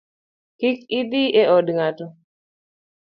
Kik 0.59 0.79
idhi 0.99 1.23
e 1.41 1.43
od 1.57 1.67
ng’ato 1.75 2.05